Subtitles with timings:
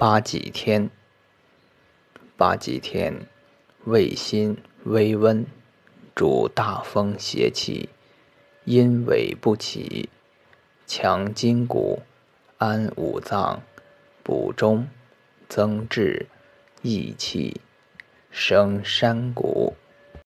[0.00, 0.88] 八几天，
[2.34, 3.28] 八几天，
[3.84, 5.44] 胃心微温，
[6.14, 7.90] 主大风邪气，
[8.64, 10.08] 阴痿不起，
[10.86, 12.00] 强筋骨，
[12.56, 13.62] 安五脏，
[14.22, 14.88] 补中，
[15.50, 16.24] 增智，
[16.80, 17.60] 益气，
[18.30, 19.74] 生山谷。